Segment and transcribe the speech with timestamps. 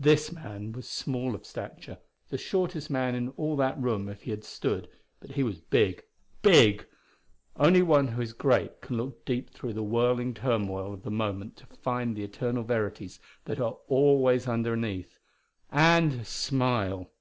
[0.00, 4.32] This man was small of stature; the shortest man in all that room if he
[4.32, 4.88] had stood,
[5.20, 6.02] but he was big
[6.42, 6.88] big!
[7.54, 11.56] Only one who is great can look deep through the whirling turmoil of the moment
[11.58, 15.20] to find the eternal verities that are always underneath
[15.70, 17.12] and smile!